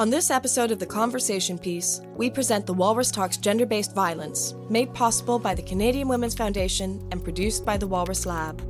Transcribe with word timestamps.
On 0.00 0.08
this 0.08 0.30
episode 0.30 0.70
of 0.70 0.78
The 0.78 0.86
Conversation 0.86 1.58
Piece, 1.58 2.00
we 2.16 2.30
present 2.30 2.64
the 2.64 2.72
Walrus 2.72 3.10
Talks 3.10 3.36
Gender 3.36 3.66
Based 3.66 3.94
Violence, 3.94 4.54
made 4.70 4.94
possible 4.94 5.38
by 5.38 5.54
the 5.54 5.60
Canadian 5.60 6.08
Women's 6.08 6.34
Foundation 6.34 7.06
and 7.12 7.22
produced 7.22 7.66
by 7.66 7.76
the 7.76 7.86
Walrus 7.86 8.24
Lab. 8.24 8.62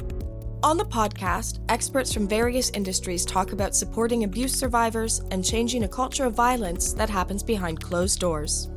On 0.64 0.76
the 0.76 0.84
podcast, 0.84 1.60
experts 1.68 2.12
from 2.12 2.26
various 2.26 2.70
industries 2.70 3.24
talk 3.24 3.52
about 3.52 3.76
supporting 3.76 4.24
abuse 4.24 4.52
survivors 4.52 5.20
and 5.30 5.44
changing 5.44 5.84
a 5.84 5.88
culture 5.88 6.24
of 6.24 6.34
violence 6.34 6.94
that 6.94 7.08
happens 7.08 7.44
behind 7.44 7.80
closed 7.80 8.18
doors. 8.18 8.68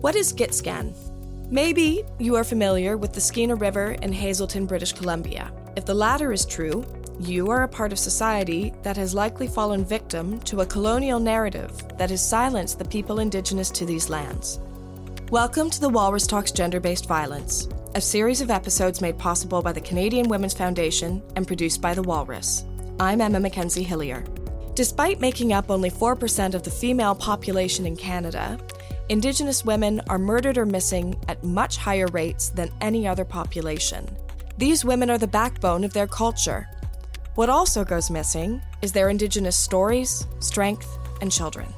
What 0.00 0.16
is 0.16 0.32
Gitxsan? 0.32 0.96
Maybe 1.50 2.04
you 2.18 2.36
are 2.36 2.44
familiar 2.44 2.96
with 2.96 3.12
the 3.12 3.20
Skeena 3.20 3.60
River 3.60 3.98
in 4.00 4.14
Hazelton, 4.14 4.64
British 4.64 4.94
Columbia. 4.94 5.52
If 5.76 5.84
the 5.84 5.92
latter 5.92 6.32
is 6.32 6.46
true, 6.46 6.86
you 7.18 7.50
are 7.50 7.62
a 7.62 7.68
part 7.68 7.92
of 7.92 7.98
society 7.98 8.74
that 8.82 8.96
has 8.96 9.14
likely 9.14 9.48
fallen 9.48 9.84
victim 9.84 10.38
to 10.40 10.60
a 10.60 10.66
colonial 10.66 11.18
narrative 11.18 11.72
that 11.96 12.10
has 12.10 12.26
silenced 12.26 12.78
the 12.78 12.84
people 12.84 13.20
indigenous 13.20 13.70
to 13.70 13.86
these 13.86 14.10
lands. 14.10 14.60
Welcome 15.30 15.70
to 15.70 15.80
the 15.80 15.88
Walrus 15.88 16.26
Talks 16.26 16.52
Gender 16.52 16.78
Based 16.78 17.06
Violence, 17.06 17.68
a 17.94 18.00
series 18.02 18.42
of 18.42 18.50
episodes 18.50 19.00
made 19.00 19.18
possible 19.18 19.62
by 19.62 19.72
the 19.72 19.80
Canadian 19.80 20.28
Women's 20.28 20.52
Foundation 20.52 21.22
and 21.36 21.46
produced 21.46 21.80
by 21.80 21.94
the 21.94 22.02
Walrus. 22.02 22.64
I'm 23.00 23.22
Emma 23.22 23.40
Mackenzie 23.40 23.82
Hillier. 23.82 24.22
Despite 24.74 25.18
making 25.18 25.54
up 25.54 25.70
only 25.70 25.90
4% 25.90 26.54
of 26.54 26.64
the 26.64 26.70
female 26.70 27.14
population 27.14 27.86
in 27.86 27.96
Canada, 27.96 28.58
Indigenous 29.08 29.64
women 29.64 30.02
are 30.10 30.18
murdered 30.18 30.58
or 30.58 30.66
missing 30.66 31.18
at 31.28 31.42
much 31.42 31.78
higher 31.78 32.08
rates 32.08 32.50
than 32.50 32.70
any 32.80 33.06
other 33.06 33.24
population. 33.24 34.06
These 34.58 34.84
women 34.84 35.10
are 35.10 35.18
the 35.18 35.26
backbone 35.26 35.84
of 35.84 35.92
their 35.92 36.06
culture 36.06 36.66
what 37.36 37.50
also 37.50 37.84
goes 37.84 38.10
missing 38.10 38.62
is 38.80 38.92
their 38.92 39.10
Indigenous 39.10 39.56
stories, 39.56 40.26
strength, 40.40 40.98
and 41.20 41.30
children. 41.30 41.72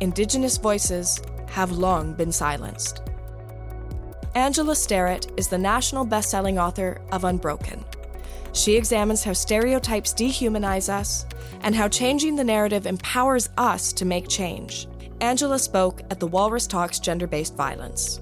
Indigenous 0.00 0.56
voices 0.56 1.20
have 1.48 1.72
long 1.72 2.14
been 2.14 2.32
silenced. 2.32 3.02
Angela 4.36 4.74
Sterritt 4.74 5.36
is 5.36 5.48
the 5.48 5.58
national 5.58 6.04
best-selling 6.04 6.58
author 6.58 7.00
of 7.10 7.24
Unbroken. 7.24 7.84
She 8.52 8.76
examines 8.76 9.24
how 9.24 9.32
stereotypes 9.32 10.14
dehumanize 10.14 10.88
us 10.88 11.26
and 11.62 11.74
how 11.74 11.88
changing 11.88 12.36
the 12.36 12.44
narrative 12.44 12.86
empowers 12.86 13.50
us 13.58 13.92
to 13.94 14.04
make 14.04 14.28
change. 14.28 14.86
Angela 15.20 15.58
spoke 15.58 16.02
at 16.10 16.20
the 16.20 16.26
Walrus 16.26 16.66
Talks 16.68 17.00
Gender 17.00 17.26
Based 17.26 17.56
Violence. 17.56 18.20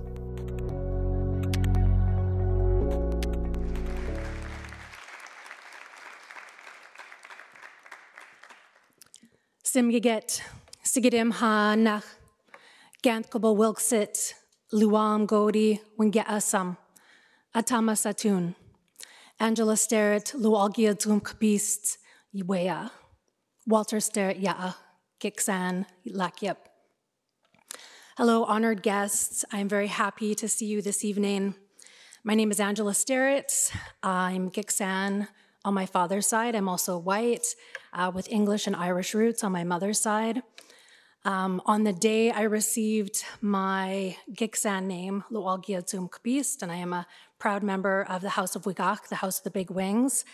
Simgiget, 9.72 10.40
Sigidim 10.84 11.30
ha 11.30 11.76
nach, 11.76 12.04
Gantkable 13.04 13.54
Wilksit, 13.56 14.34
Luam 14.72 15.28
Godi, 15.28 15.80
Winge 15.96 16.24
Asam, 16.24 16.76
Atama 17.54 17.92
Satun, 17.92 18.56
Angela 19.38 19.74
Sterritt, 19.74 20.34
Lualgia 20.34 20.98
Tum 20.98 21.20
Kabist, 21.20 21.98
Iwea, 22.34 22.90
Walter 23.64 23.98
Sterritt 23.98 24.42
Yaa, 24.42 24.74
Gitxsan, 25.20 25.86
Lakyep. 26.04 26.56
Hello, 28.16 28.42
honored 28.42 28.82
guests. 28.82 29.44
I'm 29.52 29.68
very 29.68 29.86
happy 29.86 30.34
to 30.34 30.48
see 30.48 30.66
you 30.66 30.82
this 30.82 31.04
evening. 31.04 31.54
My 32.24 32.34
name 32.34 32.50
is 32.50 32.58
Angela 32.58 32.90
Sterritt. 32.90 33.70
I'm 34.02 34.50
Gitxsan 34.50 35.28
on 35.64 35.74
my 35.74 35.86
father's 35.86 36.26
side. 36.26 36.54
I'm 36.54 36.68
also 36.68 36.98
white 36.98 37.54
uh, 37.92 38.10
with 38.14 38.28
English 38.28 38.66
and 38.66 38.76
Irish 38.76 39.14
roots 39.14 39.44
on 39.44 39.52
my 39.52 39.64
mother's 39.64 40.00
side. 40.00 40.42
Um, 41.24 41.60
on 41.66 41.84
the 41.84 41.92
day 41.92 42.30
I 42.30 42.42
received 42.42 43.24
my 43.42 44.16
Gitxsan 44.32 44.84
name, 44.84 45.24
Lualgiatsum 45.30 46.08
Kbist, 46.10 46.62
and 46.62 46.72
I 46.72 46.76
am 46.76 46.94
a 46.94 47.06
proud 47.38 47.62
member 47.62 48.06
of 48.08 48.22
the 48.22 48.30
House 48.30 48.56
of 48.56 48.62
Wigak, 48.62 49.08
the 49.08 49.16
House 49.16 49.38
of 49.38 49.44
the 49.44 49.50
Big 49.50 49.70
Wings. 49.70 50.24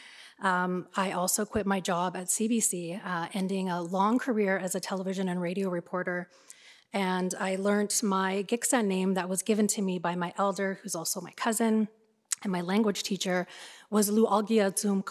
Um, 0.42 0.86
I 0.94 1.12
also 1.12 1.44
quit 1.44 1.66
my 1.66 1.80
job 1.80 2.16
at 2.16 2.26
CBC, 2.26 3.00
uh, 3.04 3.26
ending 3.32 3.68
a 3.68 3.82
long 3.82 4.18
career 4.18 4.58
as 4.58 4.74
a 4.74 4.80
television 4.80 5.28
and 5.28 5.40
radio 5.40 5.70
reporter. 5.70 6.28
And 6.92 7.34
I 7.40 7.56
learned 7.56 7.92
my 8.02 8.44
Gitxsan 8.46 8.86
name 8.86 9.14
that 9.14 9.28
was 9.28 9.42
given 9.42 9.66
to 9.68 9.82
me 9.82 9.98
by 9.98 10.14
my 10.14 10.32
elder, 10.38 10.78
who's 10.82 10.94
also 10.94 11.20
my 11.20 11.32
cousin, 11.32 11.88
and 12.46 12.52
my 12.52 12.60
language 12.60 13.02
teacher 13.02 13.44
was 13.90 14.08
Lu 14.08 14.24
Algia 14.24 14.72
Zum 14.78 15.02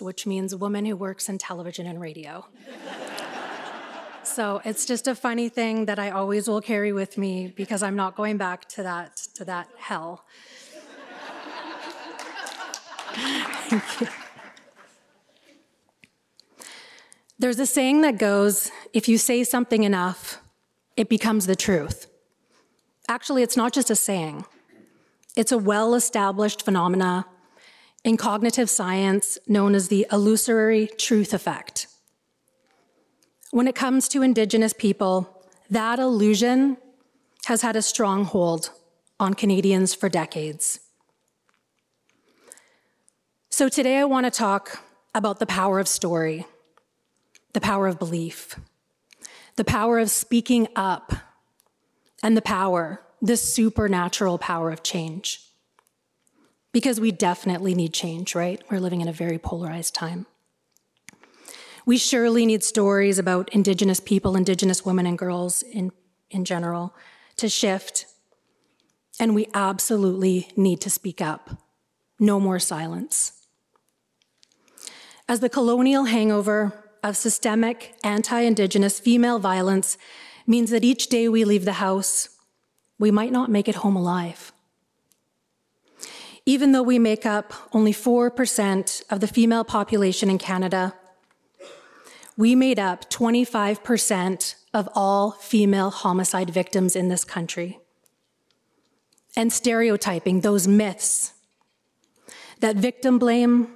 which 0.00 0.26
means 0.26 0.56
woman 0.56 0.84
who 0.84 0.96
works 0.96 1.28
in 1.28 1.38
television 1.38 1.86
and 1.86 2.00
radio. 2.00 2.44
so 4.24 4.60
it's 4.64 4.84
just 4.84 5.06
a 5.06 5.14
funny 5.14 5.48
thing 5.48 5.86
that 5.86 6.00
I 6.00 6.10
always 6.10 6.48
will 6.48 6.60
carry 6.60 6.92
with 6.92 7.16
me 7.16 7.54
because 7.56 7.80
I'm 7.84 7.94
not 7.94 8.16
going 8.16 8.38
back 8.38 8.68
to 8.70 8.82
that 8.82 9.16
to 9.36 9.44
that 9.44 9.68
hell. 9.78 10.24
Thank 13.12 14.00
you. 14.00 14.08
There's 17.38 17.60
a 17.60 17.66
saying 17.66 18.00
that 18.02 18.18
goes 18.18 18.72
if 18.92 19.08
you 19.08 19.16
say 19.16 19.44
something 19.44 19.84
enough, 19.84 20.42
it 20.96 21.08
becomes 21.08 21.46
the 21.46 21.56
truth. 21.56 22.08
Actually, 23.08 23.42
it's 23.42 23.56
not 23.56 23.72
just 23.72 23.90
a 23.90 23.96
saying. 23.96 24.44
It's 25.36 25.52
a 25.52 25.58
well 25.58 25.94
established 25.94 26.64
phenomena 26.64 27.26
in 28.04 28.16
cognitive 28.16 28.70
science 28.70 29.38
known 29.46 29.74
as 29.74 29.88
the 29.88 30.06
illusory 30.10 30.88
truth 30.98 31.32
effect. 31.34 31.86
When 33.50 33.68
it 33.68 33.74
comes 33.74 34.08
to 34.08 34.22
Indigenous 34.22 34.72
people, 34.72 35.44
that 35.70 35.98
illusion 35.98 36.76
has 37.46 37.62
had 37.62 37.76
a 37.76 37.82
strong 37.82 38.24
hold 38.24 38.70
on 39.18 39.34
Canadians 39.34 39.94
for 39.94 40.08
decades. 40.08 40.80
So 43.50 43.68
today 43.68 43.98
I 43.98 44.04
want 44.04 44.24
to 44.24 44.30
talk 44.30 44.82
about 45.14 45.38
the 45.38 45.46
power 45.46 45.80
of 45.80 45.88
story, 45.88 46.46
the 47.52 47.60
power 47.60 47.86
of 47.86 47.98
belief, 47.98 48.58
the 49.56 49.64
power 49.64 49.98
of 49.98 50.10
speaking 50.10 50.68
up, 50.76 51.12
and 52.22 52.36
the 52.36 52.42
power 52.42 53.02
the 53.20 53.36
supernatural 53.36 54.38
power 54.38 54.70
of 54.70 54.82
change. 54.82 55.40
Because 56.72 57.00
we 57.00 57.10
definitely 57.10 57.74
need 57.74 57.92
change, 57.92 58.34
right? 58.34 58.62
We're 58.70 58.78
living 58.78 59.00
in 59.00 59.08
a 59.08 59.12
very 59.12 59.38
polarized 59.38 59.94
time. 59.94 60.26
We 61.84 61.98
surely 61.98 62.46
need 62.46 62.62
stories 62.62 63.18
about 63.18 63.52
Indigenous 63.52 64.00
people, 64.00 64.36
Indigenous 64.36 64.84
women 64.84 65.06
and 65.06 65.18
girls 65.18 65.62
in, 65.62 65.90
in 66.30 66.44
general 66.44 66.94
to 67.36 67.48
shift. 67.48 68.06
And 69.18 69.34
we 69.34 69.48
absolutely 69.54 70.48
need 70.56 70.80
to 70.82 70.90
speak 70.90 71.20
up. 71.20 71.58
No 72.18 72.38
more 72.38 72.58
silence. 72.58 73.32
As 75.28 75.40
the 75.40 75.48
colonial 75.48 76.04
hangover 76.04 76.72
of 77.02 77.16
systemic 77.16 77.94
anti 78.04 78.40
Indigenous 78.40 79.00
female 79.00 79.38
violence 79.38 79.96
means 80.46 80.70
that 80.70 80.84
each 80.84 81.06
day 81.08 81.28
we 81.28 81.44
leave 81.44 81.64
the 81.64 81.74
house, 81.74 82.28
we 83.00 83.10
might 83.10 83.32
not 83.32 83.50
make 83.50 83.66
it 83.66 83.76
home 83.76 83.96
alive. 83.96 84.52
Even 86.44 86.72
though 86.72 86.82
we 86.82 86.98
make 86.98 87.24
up 87.24 87.52
only 87.72 87.92
4% 87.92 89.02
of 89.10 89.20
the 89.20 89.26
female 89.26 89.64
population 89.64 90.28
in 90.30 90.38
Canada, 90.38 90.94
we 92.36 92.54
made 92.54 92.78
up 92.78 93.10
25% 93.10 94.54
of 94.74 94.88
all 94.94 95.32
female 95.32 95.90
homicide 95.90 96.50
victims 96.50 96.94
in 96.94 97.08
this 97.08 97.24
country. 97.24 97.80
And 99.36 99.52
stereotyping 99.52 100.40
those 100.40 100.68
myths 100.68 101.32
that 102.60 102.76
victim 102.76 103.18
blame 103.18 103.68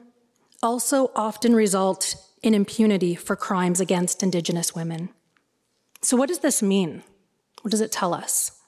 also 0.62 1.10
often 1.14 1.54
result 1.54 2.16
in 2.42 2.52
impunity 2.52 3.14
for 3.14 3.36
crimes 3.36 3.80
against 3.80 4.22
Indigenous 4.22 4.74
women. 4.74 5.08
So, 6.02 6.16
what 6.16 6.28
does 6.28 6.40
this 6.40 6.62
mean? 6.62 7.02
What 7.62 7.70
does 7.70 7.80
it 7.80 7.92
tell 7.92 8.12
us? 8.12 8.60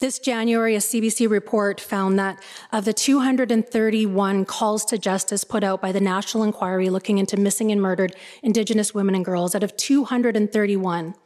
This 0.00 0.20
January, 0.20 0.76
a 0.76 0.78
CBC 0.78 1.28
report 1.28 1.80
found 1.80 2.20
that 2.20 2.40
of 2.70 2.84
the 2.84 2.92
231 2.92 4.44
calls 4.44 4.84
to 4.84 4.96
justice 4.96 5.42
put 5.42 5.64
out 5.64 5.82
by 5.82 5.90
the 5.90 6.00
National 6.00 6.44
Inquiry 6.44 6.88
looking 6.88 7.18
into 7.18 7.36
missing 7.36 7.72
and 7.72 7.82
murdered 7.82 8.14
Indigenous 8.40 8.94
women 8.94 9.16
and 9.16 9.24
girls, 9.24 9.56
out 9.56 9.64
of 9.64 9.76
231, 9.76 11.16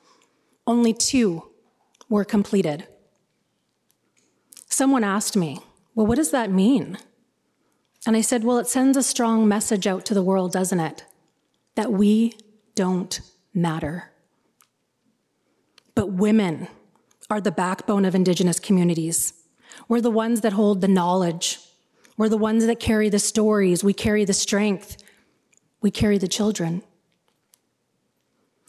only 0.66 0.94
two 0.94 1.50
were 2.08 2.24
completed. 2.24 2.86
Someone 4.68 5.04
asked 5.04 5.36
me, 5.36 5.60
Well, 5.94 6.06
what 6.06 6.16
does 6.16 6.30
that 6.30 6.50
mean? 6.50 6.96
And 8.06 8.16
I 8.16 8.22
said, 8.22 8.42
Well, 8.42 8.58
it 8.58 8.68
sends 8.68 8.96
a 8.96 9.02
strong 9.02 9.46
message 9.46 9.86
out 9.86 10.06
to 10.06 10.14
the 10.14 10.22
world, 10.22 10.50
doesn't 10.50 10.80
it? 10.80 11.04
That 11.74 11.92
we 11.92 12.38
don't 12.74 13.20
matter. 13.52 14.12
But 15.94 16.12
women, 16.12 16.68
are 17.32 17.40
the 17.40 17.50
backbone 17.50 18.04
of 18.04 18.14
Indigenous 18.14 18.60
communities. 18.60 19.32
We're 19.88 20.02
the 20.02 20.10
ones 20.10 20.42
that 20.42 20.52
hold 20.52 20.82
the 20.82 20.86
knowledge. 20.86 21.58
We're 22.18 22.28
the 22.28 22.36
ones 22.36 22.66
that 22.66 22.78
carry 22.78 23.08
the 23.08 23.18
stories. 23.18 23.82
We 23.82 23.94
carry 23.94 24.26
the 24.26 24.34
strength. 24.34 25.02
We 25.80 25.90
carry 25.90 26.18
the 26.18 26.28
children. 26.28 26.82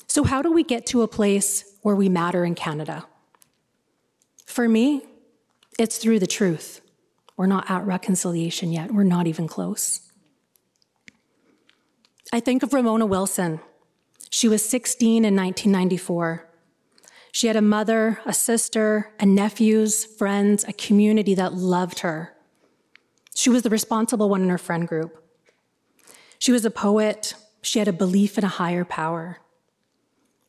So, 0.08 0.24
how 0.24 0.42
do 0.42 0.54
we 0.54 0.64
get 0.64 0.86
to 0.88 1.02
a 1.02 1.10
place 1.10 1.76
where 1.82 1.98
we 1.98 2.08
matter 2.08 2.46
in 2.46 2.56
Canada? 2.56 3.06
For 4.46 4.70
me, 4.70 5.02
it's 5.78 5.98
through 5.98 6.20
the 6.20 6.28
truth. 6.28 6.80
We're 7.36 7.48
not 7.48 7.70
at 7.70 7.86
reconciliation 7.86 8.72
yet, 8.72 8.94
we're 8.94 9.04
not 9.04 9.28
even 9.28 9.46
close. 9.46 10.10
I 12.32 12.40
think 12.40 12.64
of 12.64 12.72
Ramona 12.72 13.06
Wilson. 13.06 13.60
She 14.30 14.48
was 14.48 14.64
16 14.64 15.26
in 15.26 15.36
1994. 15.36 16.53
She 17.34 17.48
had 17.48 17.56
a 17.56 17.64
mother, 17.64 18.20
a 18.26 18.32
sister, 18.32 19.12
and 19.20 19.34
nephews, 19.34 20.06
friends, 20.06 20.64
a 20.66 20.72
community 20.72 21.34
that 21.34 21.56
loved 21.56 22.00
her. 22.00 22.36
She 23.34 23.50
was 23.50 23.64
the 23.64 23.72
responsible 23.72 24.30
one 24.30 24.44
in 24.44 24.50
her 24.50 24.60
friend 24.60 24.88
group. 24.88 25.20
She 26.38 26.52
was 26.52 26.64
a 26.64 26.70
poet. 26.70 27.34
She 27.64 27.80
had 27.80 27.88
a 27.88 27.94
belief 27.94 28.38
in 28.38 28.44
a 28.44 28.60
higher 28.60 28.86
power. 28.86 29.40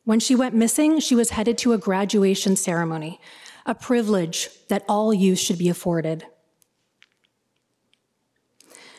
When 0.03 0.19
she 0.19 0.35
went 0.35 0.53
missing, 0.53 0.99
she 0.99 1.15
was 1.15 1.31
headed 1.31 1.57
to 1.57 1.73
a 1.73 1.79
graduation 1.79 2.55
ceremony, 2.55 3.19
a 3.65 3.73
privilege 3.73 4.49
that 4.69 4.85
all 4.87 5.11
youth 5.11 5.39
should 5.39 5.57
be 5.57 5.69
afforded. 5.69 6.23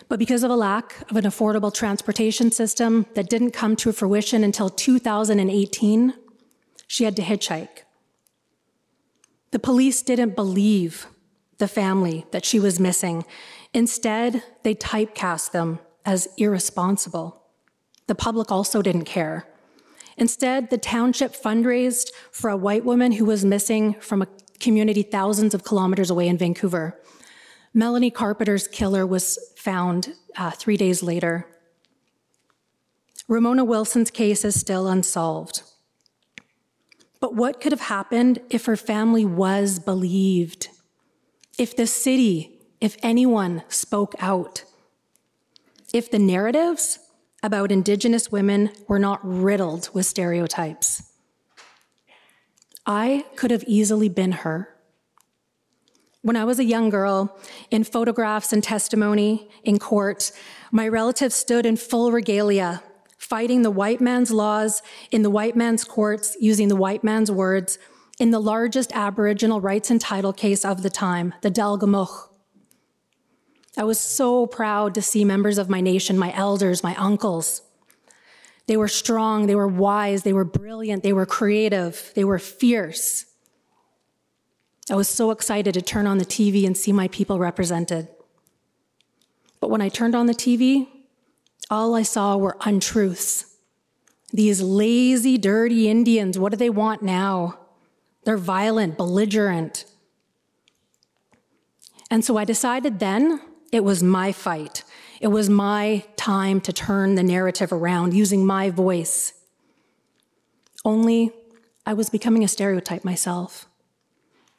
But 0.08 0.18
because 0.18 0.42
of 0.42 0.50
a 0.50 0.56
lack 0.56 1.08
of 1.08 1.16
an 1.16 1.24
affordable 1.24 1.72
transportation 1.72 2.50
system 2.50 3.06
that 3.14 3.30
didn't 3.30 3.52
come 3.52 3.76
to 3.76 3.92
fruition 3.92 4.42
until 4.42 4.70
2018, 4.70 6.14
she 6.86 7.04
had 7.04 7.16
to 7.16 7.22
hitchhike. 7.22 7.84
The 9.50 9.58
police 9.58 10.02
didn't 10.02 10.36
believe 10.36 11.06
the 11.58 11.68
family 11.68 12.26
that 12.30 12.44
she 12.44 12.60
was 12.60 12.78
missing. 12.78 13.24
Instead, 13.72 14.42
they 14.62 14.74
typecast 14.74 15.52
them 15.52 15.78
as 16.04 16.28
irresponsible. 16.36 17.42
The 18.06 18.14
public 18.14 18.52
also 18.52 18.82
didn't 18.82 19.04
care. 19.04 19.46
Instead, 20.16 20.70
the 20.70 20.78
township 20.78 21.34
fundraised 21.34 22.10
for 22.30 22.50
a 22.50 22.56
white 22.56 22.84
woman 22.84 23.12
who 23.12 23.24
was 23.24 23.44
missing 23.44 23.94
from 24.00 24.22
a 24.22 24.28
community 24.60 25.02
thousands 25.02 25.54
of 25.54 25.64
kilometers 25.64 26.10
away 26.10 26.28
in 26.28 26.38
Vancouver. 26.38 26.98
Melanie 27.74 28.10
Carpenter's 28.10 28.66
killer 28.68 29.06
was 29.06 29.38
found 29.56 30.14
uh, 30.36 30.50
three 30.50 30.76
days 30.78 31.02
later. 31.02 31.46
Ramona 33.28 33.64
Wilson's 33.64 34.10
case 34.10 34.44
is 34.44 34.58
still 34.58 34.88
unsolved. 34.88 35.62
But 37.26 37.34
what 37.34 37.60
could 37.60 37.72
have 37.72 37.80
happened 37.80 38.38
if 38.50 38.66
her 38.66 38.76
family 38.76 39.24
was 39.24 39.80
believed? 39.80 40.68
If 41.58 41.74
the 41.74 41.88
city, 41.88 42.60
if 42.80 42.96
anyone 43.02 43.64
spoke 43.66 44.14
out? 44.20 44.62
If 45.92 46.08
the 46.08 46.20
narratives 46.20 47.00
about 47.42 47.72
Indigenous 47.72 48.30
women 48.30 48.70
were 48.86 49.00
not 49.00 49.18
riddled 49.24 49.90
with 49.92 50.06
stereotypes? 50.06 51.02
I 52.86 53.24
could 53.34 53.50
have 53.50 53.64
easily 53.66 54.08
been 54.08 54.30
her. 54.30 54.76
When 56.22 56.36
I 56.36 56.44
was 56.44 56.60
a 56.60 56.64
young 56.64 56.90
girl, 56.90 57.36
in 57.72 57.82
photographs 57.82 58.52
and 58.52 58.62
testimony 58.62 59.50
in 59.64 59.80
court, 59.80 60.30
my 60.70 60.86
relatives 60.86 61.34
stood 61.34 61.66
in 61.66 61.76
full 61.76 62.12
regalia 62.12 62.84
fighting 63.16 63.62
the 63.62 63.70
white 63.70 64.00
man's 64.00 64.30
laws 64.30 64.82
in 65.10 65.22
the 65.22 65.30
white 65.30 65.56
man's 65.56 65.84
courts 65.84 66.36
using 66.40 66.68
the 66.68 66.76
white 66.76 67.02
man's 67.02 67.30
words 67.30 67.78
in 68.18 68.30
the 68.30 68.40
largest 68.40 68.92
Aboriginal 68.94 69.60
rights 69.60 69.90
and 69.90 70.00
title 70.00 70.32
case 70.32 70.64
of 70.64 70.82
the 70.82 70.90
time, 70.90 71.34
the 71.42 71.50
Delgamuukw. 71.50 72.28
I 73.76 73.84
was 73.84 74.00
so 74.00 74.46
proud 74.46 74.94
to 74.94 75.02
see 75.02 75.24
members 75.24 75.58
of 75.58 75.68
my 75.68 75.80
nation, 75.80 76.16
my 76.16 76.34
elders, 76.34 76.82
my 76.82 76.94
uncles. 76.94 77.60
They 78.66 78.76
were 78.76 78.88
strong, 78.88 79.46
they 79.46 79.54
were 79.54 79.68
wise, 79.68 80.22
they 80.22 80.32
were 80.32 80.44
brilliant, 80.44 81.02
they 81.02 81.12
were 81.12 81.26
creative, 81.26 82.10
they 82.14 82.24
were 82.24 82.38
fierce. 82.38 83.26
I 84.90 84.94
was 84.94 85.08
so 85.08 85.30
excited 85.30 85.74
to 85.74 85.82
turn 85.82 86.06
on 86.06 86.18
the 86.18 86.24
TV 86.24 86.66
and 86.66 86.76
see 86.76 86.92
my 86.92 87.08
people 87.08 87.38
represented. 87.38 88.08
But 89.60 89.68
when 89.68 89.82
I 89.82 89.88
turned 89.88 90.14
on 90.14 90.26
the 90.26 90.34
TV, 90.34 90.88
all 91.70 91.94
I 91.94 92.02
saw 92.02 92.36
were 92.36 92.56
untruths. 92.60 93.56
These 94.32 94.60
lazy, 94.60 95.38
dirty 95.38 95.88
Indians, 95.88 96.38
what 96.38 96.52
do 96.52 96.56
they 96.56 96.70
want 96.70 97.02
now? 97.02 97.58
They're 98.24 98.36
violent, 98.36 98.96
belligerent. 98.96 99.84
And 102.10 102.24
so 102.24 102.36
I 102.36 102.44
decided 102.44 102.98
then 102.98 103.40
it 103.72 103.84
was 103.84 104.02
my 104.02 104.32
fight. 104.32 104.84
It 105.20 105.28
was 105.28 105.48
my 105.48 106.04
time 106.16 106.60
to 106.62 106.72
turn 106.72 107.14
the 107.14 107.22
narrative 107.22 107.72
around 107.72 108.14
using 108.14 108.44
my 108.44 108.70
voice. 108.70 109.32
Only 110.84 111.32
I 111.84 111.94
was 111.94 112.10
becoming 112.10 112.44
a 112.44 112.48
stereotype 112.48 113.04
myself. 113.04 113.66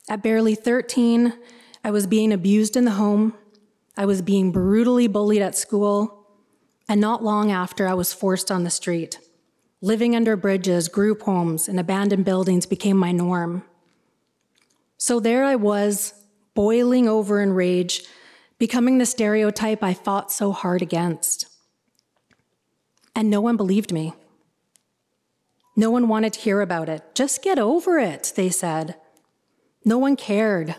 At 0.09 0.23
barely 0.23 0.55
13, 0.55 1.33
I 1.83 1.91
was 1.91 2.07
being 2.07 2.33
abused 2.33 2.75
in 2.75 2.85
the 2.85 2.91
home. 2.91 3.33
I 3.97 4.05
was 4.05 4.21
being 4.21 4.51
brutally 4.51 5.07
bullied 5.07 5.41
at 5.41 5.55
school. 5.55 6.16
And 6.89 7.01
not 7.01 7.23
long 7.23 7.51
after, 7.51 7.87
I 7.87 7.93
was 7.93 8.13
forced 8.13 8.49
on 8.49 8.63
the 8.63 8.69
street. 8.69 9.19
Living 9.81 10.15
under 10.15 10.35
bridges, 10.35 10.87
group 10.87 11.23
homes, 11.23 11.67
and 11.67 11.79
abandoned 11.79 12.25
buildings 12.25 12.65
became 12.65 12.97
my 12.97 13.11
norm. 13.11 13.63
So 14.97 15.19
there 15.19 15.43
I 15.43 15.55
was, 15.55 16.13
boiling 16.55 17.07
over 17.07 17.41
in 17.41 17.53
rage, 17.53 18.03
becoming 18.57 18.97
the 18.97 19.05
stereotype 19.05 19.83
I 19.83 19.93
fought 19.93 20.31
so 20.31 20.51
hard 20.51 20.81
against. 20.81 21.45
And 23.15 23.29
no 23.29 23.41
one 23.41 23.57
believed 23.57 23.91
me. 23.91 24.13
No 25.75 25.91
one 25.91 26.07
wanted 26.07 26.33
to 26.33 26.39
hear 26.39 26.61
about 26.61 26.89
it. 26.89 27.03
Just 27.13 27.43
get 27.43 27.59
over 27.59 27.99
it, 27.99 28.33
they 28.35 28.49
said. 28.49 28.95
No 29.85 29.99
one 29.99 30.15
cared. 30.15 30.75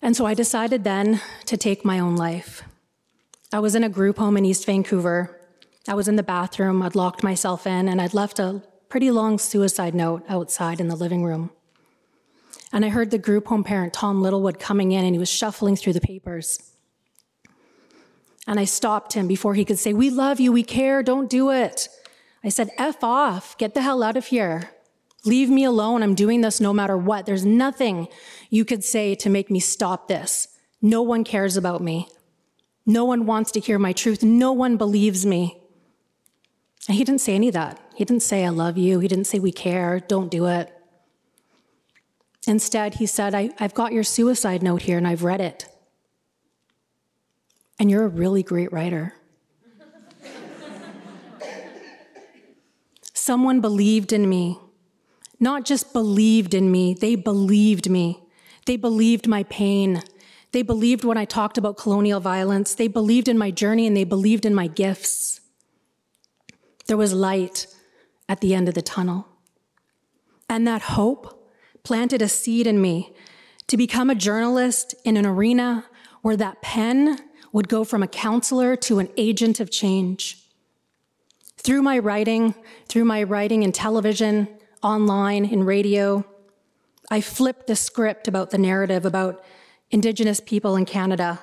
And 0.00 0.16
so 0.16 0.26
I 0.26 0.34
decided 0.34 0.82
then 0.82 1.20
to 1.46 1.56
take 1.56 1.84
my 1.84 2.00
own 2.00 2.16
life. 2.16 2.61
I 3.54 3.58
was 3.58 3.74
in 3.74 3.84
a 3.84 3.88
group 3.90 4.16
home 4.16 4.38
in 4.38 4.46
East 4.46 4.64
Vancouver. 4.64 5.38
I 5.86 5.92
was 5.92 6.08
in 6.08 6.16
the 6.16 6.22
bathroom, 6.22 6.80
I'd 6.82 6.94
locked 6.94 7.22
myself 7.22 7.66
in, 7.66 7.86
and 7.86 8.00
I'd 8.00 8.14
left 8.14 8.38
a 8.38 8.62
pretty 8.88 9.10
long 9.10 9.38
suicide 9.38 9.94
note 9.94 10.24
outside 10.26 10.80
in 10.80 10.88
the 10.88 10.96
living 10.96 11.22
room. 11.22 11.50
And 12.72 12.82
I 12.82 12.88
heard 12.88 13.10
the 13.10 13.18
group 13.18 13.48
home 13.48 13.62
parent, 13.62 13.92
Tom 13.92 14.22
Littlewood, 14.22 14.58
coming 14.58 14.92
in, 14.92 15.04
and 15.04 15.14
he 15.14 15.18
was 15.18 15.28
shuffling 15.28 15.76
through 15.76 15.92
the 15.92 16.00
papers. 16.00 16.72
And 18.46 18.58
I 18.58 18.64
stopped 18.64 19.12
him 19.12 19.28
before 19.28 19.54
he 19.54 19.66
could 19.66 19.78
say, 19.78 19.92
We 19.92 20.08
love 20.08 20.40
you, 20.40 20.50
we 20.50 20.62
care, 20.62 21.02
don't 21.02 21.28
do 21.28 21.50
it. 21.50 21.90
I 22.42 22.48
said, 22.48 22.70
F 22.78 23.04
off, 23.04 23.58
get 23.58 23.74
the 23.74 23.82
hell 23.82 24.02
out 24.02 24.16
of 24.16 24.26
here. 24.26 24.70
Leave 25.26 25.50
me 25.50 25.64
alone, 25.64 26.02
I'm 26.02 26.14
doing 26.14 26.40
this 26.40 26.58
no 26.58 26.72
matter 26.72 26.96
what. 26.96 27.26
There's 27.26 27.44
nothing 27.44 28.08
you 28.48 28.64
could 28.64 28.82
say 28.82 29.14
to 29.16 29.28
make 29.28 29.50
me 29.50 29.60
stop 29.60 30.08
this. 30.08 30.48
No 30.80 31.02
one 31.02 31.22
cares 31.22 31.58
about 31.58 31.82
me. 31.82 32.08
No 32.84 33.04
one 33.04 33.26
wants 33.26 33.52
to 33.52 33.60
hear 33.60 33.78
my 33.78 33.92
truth. 33.92 34.22
No 34.22 34.52
one 34.52 34.76
believes 34.76 35.24
me. 35.24 35.60
And 36.88 36.96
he 36.96 37.04
didn't 37.04 37.20
say 37.20 37.34
any 37.34 37.48
of 37.48 37.54
that. 37.54 37.80
He 37.94 38.04
didn't 38.04 38.22
say, 38.22 38.44
I 38.44 38.48
love 38.48 38.76
you. 38.76 38.98
He 38.98 39.08
didn't 39.08 39.26
say, 39.26 39.38
we 39.38 39.52
care. 39.52 40.00
Don't 40.00 40.30
do 40.30 40.46
it. 40.46 40.72
Instead, 42.46 42.94
he 42.94 43.06
said, 43.06 43.34
I, 43.34 43.50
have 43.58 43.74
got 43.74 43.92
your 43.92 44.02
suicide 44.02 44.62
note 44.62 44.82
here 44.82 44.98
and 44.98 45.06
I've 45.06 45.22
read 45.22 45.40
it. 45.40 45.66
And 47.78 47.90
you're 47.90 48.04
a 48.04 48.08
really 48.08 48.42
great 48.42 48.72
writer. 48.72 49.14
Someone 53.14 53.60
believed 53.60 54.12
in 54.12 54.28
me. 54.28 54.58
Not 55.38 55.64
just 55.64 55.92
believed 55.92 56.54
in 56.54 56.70
me, 56.70 56.94
they 56.94 57.14
believed 57.14 57.90
me. 57.90 58.22
They 58.66 58.76
believed 58.76 59.26
my 59.26 59.42
pain. 59.44 60.02
They 60.52 60.62
believed 60.62 61.04
when 61.04 61.16
I 61.16 61.24
talked 61.24 61.58
about 61.58 61.78
colonial 61.78 62.20
violence. 62.20 62.74
They 62.74 62.88
believed 62.88 63.28
in 63.28 63.38
my 63.38 63.50
journey 63.50 63.86
and 63.86 63.96
they 63.96 64.04
believed 64.04 64.44
in 64.44 64.54
my 64.54 64.66
gifts. 64.66 65.40
There 66.86 66.96
was 66.96 67.12
light 67.12 67.66
at 68.28 68.40
the 68.40 68.54
end 68.54 68.68
of 68.68 68.74
the 68.74 68.82
tunnel. 68.82 69.26
And 70.48 70.66
that 70.66 70.82
hope 70.82 71.50
planted 71.82 72.20
a 72.20 72.28
seed 72.28 72.66
in 72.66 72.80
me 72.80 73.14
to 73.66 73.76
become 73.76 74.10
a 74.10 74.14
journalist 74.14 74.94
in 75.04 75.16
an 75.16 75.24
arena 75.24 75.86
where 76.20 76.36
that 76.36 76.60
pen 76.60 77.18
would 77.52 77.68
go 77.68 77.84
from 77.84 78.02
a 78.02 78.08
counselor 78.08 78.76
to 78.76 78.98
an 78.98 79.08
agent 79.16 79.60
of 79.60 79.70
change. 79.70 80.46
Through 81.56 81.82
my 81.82 81.98
writing, 81.98 82.54
through 82.88 83.04
my 83.04 83.22
writing 83.22 83.62
in 83.62 83.72
television, 83.72 84.48
online, 84.82 85.44
in 85.44 85.64
radio, 85.64 86.24
I 87.10 87.20
flipped 87.20 87.66
the 87.66 87.76
script 87.76 88.28
about 88.28 88.50
the 88.50 88.58
narrative 88.58 89.06
about 89.06 89.44
Indigenous 89.92 90.40
people 90.40 90.74
in 90.74 90.86
Canada 90.86 91.38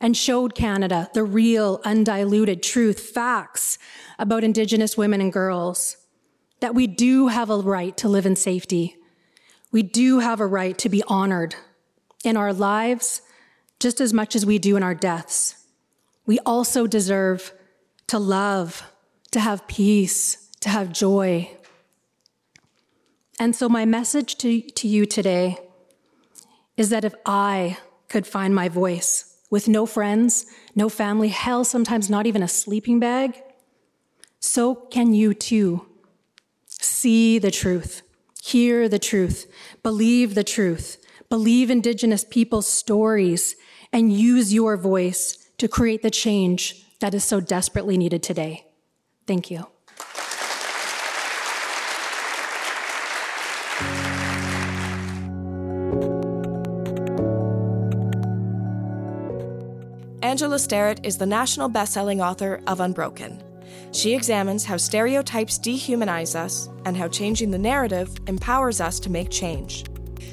and 0.00 0.16
showed 0.16 0.54
Canada 0.54 1.10
the 1.12 1.22
real, 1.22 1.80
undiluted 1.84 2.62
truth, 2.62 2.98
facts 2.98 3.78
about 4.18 4.42
Indigenous 4.42 4.96
women 4.96 5.20
and 5.20 5.32
girls. 5.32 5.98
That 6.60 6.74
we 6.74 6.86
do 6.86 7.28
have 7.28 7.50
a 7.50 7.58
right 7.58 7.96
to 7.98 8.08
live 8.08 8.24
in 8.24 8.34
safety. 8.34 8.96
We 9.70 9.82
do 9.82 10.20
have 10.20 10.40
a 10.40 10.46
right 10.46 10.76
to 10.78 10.88
be 10.88 11.02
honored 11.06 11.54
in 12.24 12.36
our 12.36 12.52
lives 12.52 13.20
just 13.78 14.00
as 14.00 14.12
much 14.12 14.34
as 14.34 14.46
we 14.46 14.58
do 14.58 14.76
in 14.76 14.82
our 14.82 14.94
deaths. 14.94 15.66
We 16.24 16.38
also 16.40 16.86
deserve 16.86 17.52
to 18.06 18.18
love, 18.18 18.82
to 19.32 19.40
have 19.40 19.66
peace, 19.66 20.48
to 20.60 20.68
have 20.68 20.92
joy. 20.92 21.50
And 23.38 23.54
so, 23.56 23.68
my 23.68 23.84
message 23.84 24.36
to, 24.38 24.60
to 24.60 24.88
you 24.88 25.04
today 25.04 25.58
is 26.76 26.90
that 26.90 27.04
if 27.04 27.14
I 27.26 27.78
could 28.08 28.26
find 28.26 28.54
my 28.54 28.68
voice 28.68 29.38
with 29.50 29.68
no 29.68 29.86
friends, 29.86 30.46
no 30.74 30.88
family, 30.88 31.28
hell, 31.28 31.64
sometimes 31.64 32.08
not 32.08 32.26
even 32.26 32.42
a 32.42 32.48
sleeping 32.48 32.98
bag, 32.98 33.42
so 34.40 34.74
can 34.74 35.14
you 35.14 35.34
too. 35.34 35.86
See 36.66 37.38
the 37.38 37.50
truth, 37.50 38.02
hear 38.42 38.88
the 38.88 38.98
truth, 38.98 39.46
believe 39.82 40.34
the 40.34 40.44
truth, 40.44 40.98
believe 41.28 41.70
Indigenous 41.70 42.24
people's 42.24 42.66
stories, 42.66 43.56
and 43.92 44.12
use 44.12 44.52
your 44.52 44.76
voice 44.76 45.50
to 45.58 45.68
create 45.68 46.02
the 46.02 46.10
change 46.10 46.84
that 47.00 47.14
is 47.14 47.24
so 47.24 47.40
desperately 47.40 47.96
needed 47.98 48.22
today. 48.22 48.66
Thank 49.26 49.50
you. 49.50 49.66
Angela 60.32 60.56
Sterritt 60.56 61.04
is 61.04 61.18
the 61.18 61.26
national 61.26 61.68
best-selling 61.68 62.22
author 62.22 62.62
of 62.66 62.80
Unbroken. 62.80 63.42
She 63.92 64.14
examines 64.14 64.64
how 64.64 64.78
stereotypes 64.78 65.58
dehumanize 65.58 66.34
us 66.34 66.70
and 66.86 66.96
how 66.96 67.08
changing 67.08 67.50
the 67.50 67.58
narrative 67.58 68.08
empowers 68.26 68.80
us 68.80 68.98
to 69.00 69.10
make 69.10 69.28
change. 69.28 69.84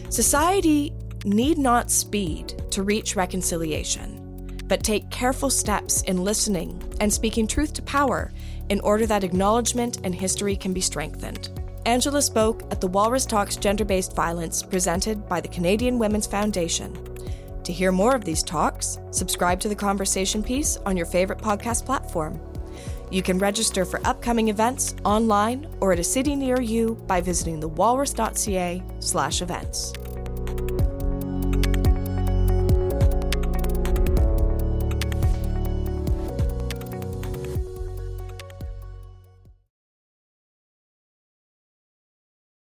Society 0.08 0.94
need 1.26 1.58
not 1.58 1.92
speed 1.92 2.64
to 2.72 2.84
reach 2.84 3.18
reconciliation, 3.18 4.58
but 4.68 4.86
take 4.86 5.10
careful 5.10 5.50
steps 5.50 6.02
in 6.04 6.24
listening 6.24 6.82
and 7.02 7.12
speaking 7.12 7.46
truth 7.46 7.74
to 7.74 7.82
power 7.82 8.32
in 8.70 8.80
order 8.80 9.06
that 9.06 9.26
acknowledgement 9.26 10.00
and 10.06 10.16
history 10.16 10.56
can 10.56 10.72
be 10.72 10.80
strengthened. 10.80 11.50
Angela 11.86 12.22
spoke 12.22 12.64
at 12.72 12.80
the 12.80 12.88
Walrus 12.88 13.26
Talks 13.26 13.58
Gender 13.58 13.84
Based 13.84 14.16
Violence 14.16 14.64
presented 14.64 15.28
by 15.28 15.42
the 15.42 15.50
Canadian 15.50 16.00
Women's 16.00 16.26
Foundation. 16.26 17.09
To 17.64 17.74
hear 17.74 17.92
more 17.92 18.16
of 18.16 18.26
these 18.26 18.44
talks, 18.44 19.00
subscribe 19.12 19.60
to 19.60 19.70
the 19.70 19.76
conversation 19.76 20.42
piece 20.42 20.78
on 20.86 20.98
your 20.98 21.06
favorite 21.06 21.40
podcast 21.40 21.86
platform. 21.86 22.40
You 23.12 23.22
can 23.22 23.38
register 23.40 23.86
for 23.86 24.00
upcoming 24.06 24.50
events 24.50 24.96
online 25.04 25.68
or 25.82 25.92
at 25.92 26.00
a 26.00 26.04
city 26.04 26.36
near 26.36 26.62
you 26.62 26.96
by 27.08 27.22
visiting 27.22 27.60
thewalrus.ca/events. 27.60 29.94